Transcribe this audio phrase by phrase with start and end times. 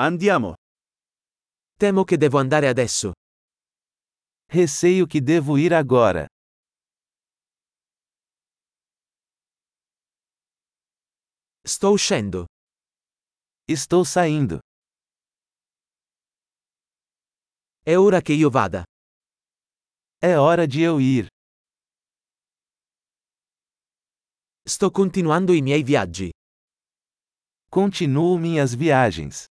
[0.00, 0.54] Andiamo.
[1.76, 3.14] Temo che devo andare adesso.
[4.46, 6.24] Receio que devo ir agora.
[11.64, 12.46] Sto uscendo.
[13.66, 14.60] Estou saindo.
[17.82, 18.84] È ora che io vada.
[20.22, 21.26] É hora de eu ir.
[24.64, 26.30] Sto continuando i miei viaggi.
[27.68, 29.46] Continuo minhas viagens.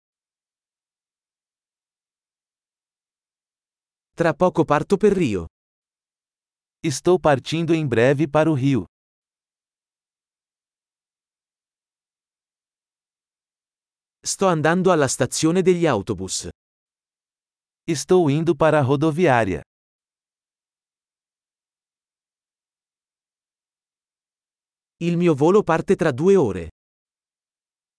[4.16, 5.48] Tra poco parto per Rio.
[6.84, 8.86] Estou partindo em breve para o Rio.
[14.24, 16.48] Sto andando alla stazione degli autobus.
[17.88, 19.64] Estou indo para a rodoviária.
[25.00, 26.68] Il mio volo parte tra due ore.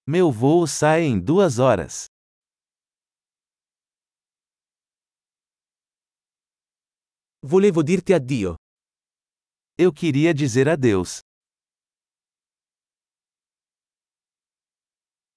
[0.09, 2.07] Meu voo sai em duas horas.
[7.47, 8.55] Volevo dirti addio.
[9.77, 11.19] Eu queria dizer adeus.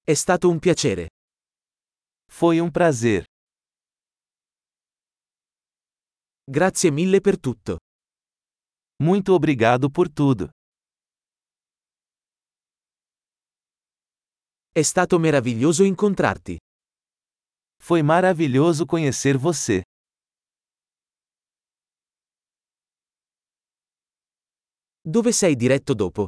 [0.04, 1.10] È stato un piacere.
[2.32, 3.26] Foi um prazer.
[6.46, 7.78] Grazie mille per tutto.
[9.04, 10.50] Muito obrigado por tudo.
[14.72, 16.58] È stato meraviglioso incontrarti.
[17.76, 19.82] Foi maravilhoso conhecer você.
[25.10, 26.28] Dove sei diretto dopo?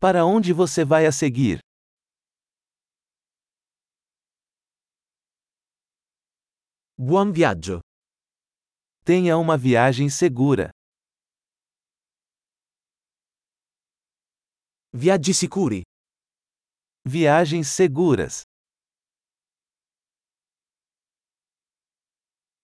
[0.00, 1.60] Para onde você vai a seguir?
[6.98, 7.78] Buon viaggio.
[9.04, 10.68] Tenha uma viagem segura.
[14.92, 15.82] Viaggi sicuri.
[17.06, 18.42] Viagens seguras.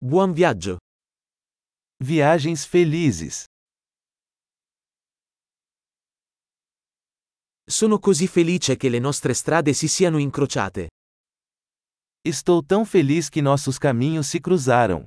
[0.02, 0.78] Buon viaggio.
[2.02, 3.44] Viagens felizes.
[7.70, 10.88] Sono così felice che le nostre strade si siano incrociate.
[12.26, 15.04] Estou tão feliz que nossos caminhos se cruzaram.